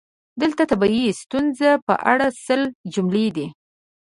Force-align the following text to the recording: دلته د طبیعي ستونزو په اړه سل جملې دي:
دلته 0.41 0.61
د 0.65 0.69
طبیعي 0.71 1.07
ستونزو 1.21 1.71
په 1.87 1.93
اړه 2.11 2.27
سل 2.45 2.61
جملې 2.93 3.27
دي: 3.35 3.47